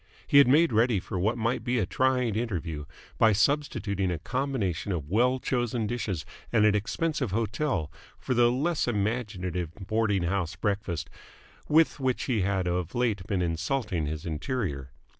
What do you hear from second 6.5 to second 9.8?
at an expensive hotel for the less imaginative